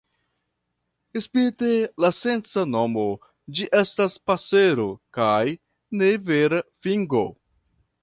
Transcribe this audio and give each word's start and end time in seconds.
Spite 1.25 1.69
la 2.05 2.09
scienca 2.21 2.65
nomo, 2.71 3.05
ĝi 3.59 3.69
estas 3.83 4.19
pasero 4.31 4.89
kaj 5.21 5.41
ne 6.01 6.13
vera 6.33 6.67
fringo. 6.81 7.27